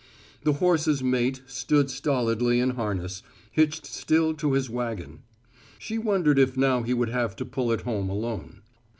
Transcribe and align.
The 0.43 0.53
horse's 0.53 1.03
mate 1.03 1.43
stood 1.45 1.91
stolidly 1.91 2.59
in 2.59 2.71
harness, 2.71 3.21
hitched 3.51 3.85
still 3.85 4.33
to 4.33 4.53
his 4.53 4.67
wagon. 4.67 5.19
She 5.77 5.99
wondered 5.99 6.39
if 6.39 6.57
now 6.57 6.81
he 6.81 6.95
would 6.95 7.09
have 7.09 7.35
to 7.35 7.45
pull 7.45 7.71
it 7.71 7.81
home 7.81 8.09
alone. 8.09 8.63